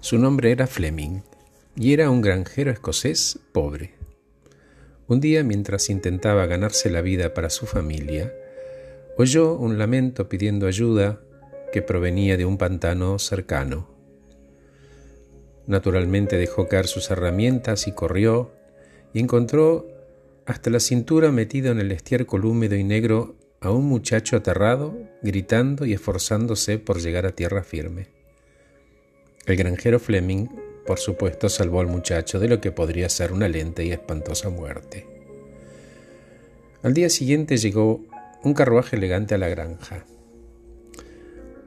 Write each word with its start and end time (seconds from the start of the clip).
Su 0.00 0.16
nombre 0.16 0.50
era 0.50 0.66
Fleming 0.66 1.20
y 1.76 1.92
era 1.92 2.08
un 2.08 2.22
granjero 2.22 2.70
escocés 2.70 3.38
pobre. 3.52 3.92
Un 5.08 5.20
día, 5.20 5.44
mientras 5.44 5.90
intentaba 5.90 6.46
ganarse 6.46 6.88
la 6.88 7.02
vida 7.02 7.34
para 7.34 7.50
su 7.50 7.66
familia, 7.66 8.32
oyó 9.18 9.54
un 9.54 9.76
lamento 9.76 10.28
pidiendo 10.28 10.66
ayuda 10.66 11.20
que 11.70 11.82
provenía 11.82 12.38
de 12.38 12.46
un 12.46 12.56
pantano 12.56 13.18
cercano. 13.18 13.90
Naturalmente 15.66 16.36
dejó 16.36 16.66
caer 16.66 16.86
sus 16.86 17.10
herramientas 17.10 17.86
y 17.86 17.92
corrió, 17.92 18.52
y 19.12 19.20
encontró 19.20 19.86
hasta 20.46 20.70
la 20.70 20.80
cintura 20.80 21.30
metido 21.30 21.72
en 21.72 21.78
el 21.78 21.92
estiércol 21.92 22.46
húmedo 22.46 22.74
y 22.74 22.84
negro 22.84 23.36
a 23.60 23.70
un 23.70 23.84
muchacho 23.84 24.36
aterrado, 24.36 24.96
gritando 25.22 25.84
y 25.84 25.92
esforzándose 25.92 26.78
por 26.78 27.00
llegar 27.00 27.26
a 27.26 27.32
tierra 27.32 27.62
firme. 27.62 28.19
El 29.46 29.56
granjero 29.56 29.98
Fleming, 29.98 30.48
por 30.86 30.98
supuesto, 30.98 31.48
salvó 31.48 31.80
al 31.80 31.86
muchacho 31.86 32.38
de 32.38 32.48
lo 32.48 32.60
que 32.60 32.72
podría 32.72 33.08
ser 33.08 33.32
una 33.32 33.48
lenta 33.48 33.82
y 33.82 33.90
espantosa 33.90 34.50
muerte. 34.50 35.06
Al 36.82 36.94
día 36.94 37.08
siguiente 37.10 37.56
llegó 37.56 38.04
un 38.42 38.54
carruaje 38.54 38.96
elegante 38.96 39.34
a 39.34 39.38
la 39.38 39.48
granja. 39.48 40.04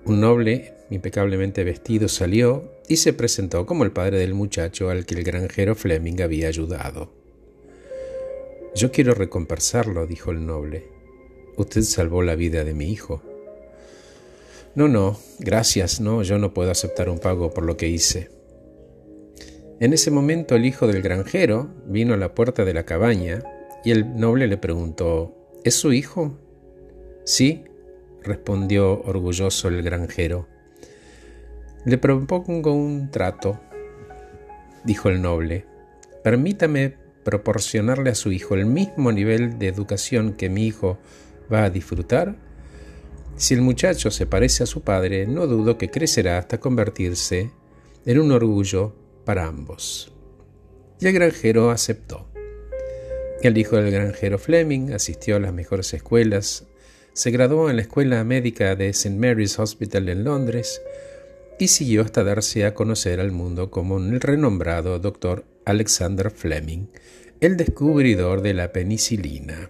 Un 0.05 0.21
noble, 0.21 0.73
impecablemente 0.89 1.63
vestido, 1.63 2.07
salió 2.07 2.71
y 2.87 2.97
se 2.97 3.13
presentó 3.13 3.65
como 3.65 3.83
el 3.83 3.91
padre 3.91 4.19
del 4.19 4.33
muchacho 4.33 4.89
al 4.89 5.05
que 5.05 5.15
el 5.15 5.23
granjero 5.23 5.75
Fleming 5.75 6.21
había 6.21 6.47
ayudado. 6.47 7.11
Yo 8.75 8.91
quiero 8.91 9.13
recompensarlo, 9.13 10.07
dijo 10.07 10.31
el 10.31 10.45
noble. 10.45 10.87
Usted 11.57 11.83
salvó 11.83 12.23
la 12.23 12.35
vida 12.35 12.63
de 12.63 12.73
mi 12.73 12.91
hijo. 12.91 13.21
No, 14.75 14.87
no, 14.87 15.19
gracias, 15.39 16.01
no, 16.01 16.23
yo 16.23 16.39
no 16.39 16.53
puedo 16.53 16.71
aceptar 16.71 17.09
un 17.09 17.19
pago 17.19 17.53
por 17.53 17.63
lo 17.63 17.77
que 17.77 17.87
hice. 17.87 18.31
En 19.79 19.93
ese 19.93 20.09
momento 20.09 20.55
el 20.55 20.65
hijo 20.65 20.87
del 20.87 21.01
granjero 21.01 21.69
vino 21.85 22.13
a 22.13 22.17
la 22.17 22.33
puerta 22.33 22.65
de 22.65 22.73
la 22.73 22.83
cabaña 22.83 23.43
y 23.83 23.91
el 23.91 24.15
noble 24.15 24.47
le 24.47 24.57
preguntó, 24.57 25.35
¿Es 25.63 25.75
su 25.75 25.93
hijo? 25.93 26.39
Sí, 27.23 27.63
respondió 28.23 29.01
orgulloso 29.01 29.67
el 29.67 29.83
granjero. 29.83 30.47
Le 31.85 31.97
propongo 31.97 32.73
un 32.73 33.11
trato, 33.11 33.59
dijo 34.83 35.09
el 35.09 35.21
noble. 35.21 35.65
Permítame 36.23 36.95
proporcionarle 37.23 38.09
a 38.09 38.15
su 38.15 38.31
hijo 38.31 38.55
el 38.55 38.65
mismo 38.65 39.11
nivel 39.11 39.59
de 39.59 39.67
educación 39.67 40.33
que 40.33 40.49
mi 40.49 40.65
hijo 40.65 40.97
va 41.51 41.65
a 41.65 41.69
disfrutar. 41.69 42.35
Si 43.43 43.53
el 43.53 43.61
muchacho 43.61 44.09
se 44.09 44.25
parece 44.25 44.63
a 44.63 44.65
su 44.65 44.83
padre, 44.83 45.27
no 45.27 45.47
dudo 45.47 45.77
que 45.77 45.89
crecerá 45.89 46.37
hasta 46.37 46.61
convertirse 46.61 47.51
en 48.05 48.19
un 48.21 48.31
orgullo 48.31 48.95
para 49.25 49.47
ambos. 49.47 50.13
Y 51.01 51.07
el 51.07 51.13
granjero 51.13 51.69
aceptó. 51.69 52.29
El 53.41 53.57
hijo 53.57 53.75
del 53.75 53.91
granjero 53.91 54.39
Fleming 54.39 54.93
asistió 54.93 55.35
a 55.35 55.41
las 55.41 55.51
mejores 55.51 55.93
escuelas, 55.93 56.67
se 57.11 57.31
graduó 57.31 57.69
en 57.69 57.75
la 57.75 57.81
Escuela 57.81 58.23
Médica 58.23 58.77
de 58.77 58.87
St. 58.87 59.13
Mary's 59.17 59.59
Hospital 59.59 60.07
en 60.07 60.23
Londres 60.23 60.81
y 61.59 61.67
siguió 61.67 62.03
hasta 62.03 62.23
darse 62.23 62.63
a 62.63 62.73
conocer 62.73 63.19
al 63.19 63.33
mundo 63.33 63.71
como 63.71 63.97
el 63.97 64.21
renombrado 64.21 64.99
doctor 64.99 65.43
Alexander 65.65 66.31
Fleming, 66.31 66.87
el 67.41 67.57
descubridor 67.57 68.41
de 68.41 68.53
la 68.53 68.71
penicilina. 68.71 69.69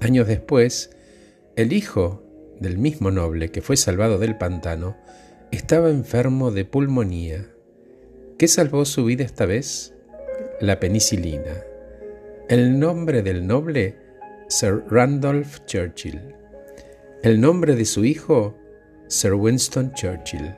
Años 0.00 0.26
después, 0.26 0.90
el 1.58 1.72
hijo 1.72 2.22
del 2.60 2.78
mismo 2.78 3.10
noble 3.10 3.50
que 3.50 3.62
fue 3.62 3.76
salvado 3.76 4.18
del 4.18 4.38
pantano 4.38 4.96
estaba 5.50 5.90
enfermo 5.90 6.52
de 6.52 6.64
pulmonía. 6.64 7.50
¿Qué 8.38 8.46
salvó 8.46 8.84
su 8.84 9.04
vida 9.04 9.24
esta 9.24 9.44
vez? 9.44 9.92
La 10.60 10.78
penicilina. 10.78 11.64
El 12.48 12.78
nombre 12.78 13.22
del 13.22 13.44
noble, 13.44 13.96
Sir 14.46 14.84
Randolph 14.88 15.64
Churchill. 15.66 16.20
El 17.24 17.40
nombre 17.40 17.74
de 17.74 17.86
su 17.86 18.04
hijo, 18.04 18.56
Sir 19.08 19.34
Winston 19.34 19.92
Churchill. 19.94 20.54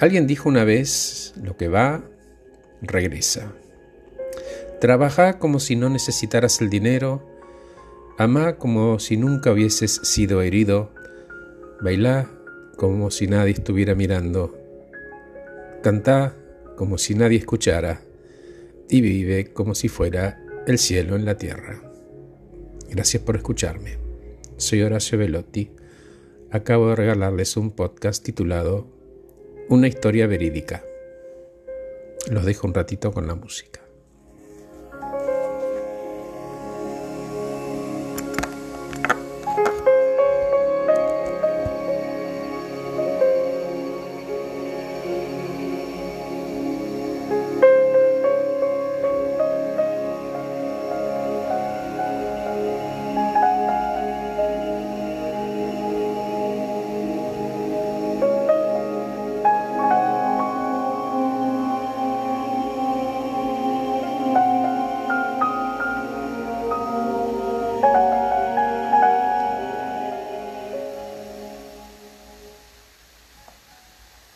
Alguien 0.00 0.26
dijo 0.26 0.48
una 0.48 0.64
vez, 0.64 1.34
lo 1.42 1.58
que 1.58 1.68
va, 1.68 2.02
regresa. 2.80 3.52
Trabaja 4.80 5.38
como 5.38 5.60
si 5.60 5.76
no 5.76 5.90
necesitaras 5.90 6.62
el 6.62 6.70
dinero, 6.70 7.30
ama 8.18 8.56
como 8.56 8.98
si 8.98 9.16
nunca 9.16 9.52
hubieses 9.52 10.00
sido 10.02 10.42
herido, 10.42 10.92
baila 11.80 12.30
como 12.76 13.10
si 13.10 13.26
nadie 13.26 13.52
estuviera 13.52 13.94
mirando, 13.94 14.56
canta 15.82 16.36
como 16.76 16.98
si 16.98 17.14
nadie 17.14 17.38
escuchara 17.38 18.00
y 18.88 19.00
vive 19.00 19.52
como 19.52 19.74
si 19.74 19.88
fuera 19.88 20.42
el 20.66 20.78
cielo 20.78 21.16
en 21.16 21.24
la 21.24 21.36
tierra. 21.36 21.80
Gracias 22.90 23.22
por 23.22 23.36
escucharme. 23.36 23.98
Soy 24.56 24.82
Horacio 24.82 25.18
Velotti. 25.18 25.70
Acabo 26.50 26.90
de 26.90 26.96
regalarles 26.96 27.56
un 27.56 27.70
podcast 27.70 28.22
titulado 28.22 28.86
Una 29.68 29.88
historia 29.88 30.26
verídica. 30.26 30.84
Los 32.30 32.44
dejo 32.44 32.66
un 32.66 32.74
ratito 32.74 33.12
con 33.12 33.26
la 33.26 33.34
música. 33.34 33.81